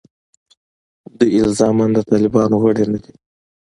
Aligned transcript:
دوی 1.17 1.35
الزاماً 1.45 1.85
د 1.95 1.99
طالبانو 2.09 2.55
غړي 2.63 2.85
نه 2.91 2.99
دي. 3.03 3.13